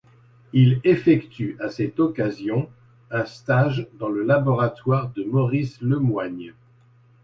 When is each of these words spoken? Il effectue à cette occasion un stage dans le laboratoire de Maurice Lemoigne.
Il 0.51 0.81
effectue 0.83 1.55
à 1.59 1.69
cette 1.69 1.99
occasion 1.99 2.71
un 3.11 3.23
stage 3.25 3.87
dans 3.99 4.09
le 4.09 4.23
laboratoire 4.23 5.11
de 5.11 5.23
Maurice 5.23 5.79
Lemoigne. 5.79 6.55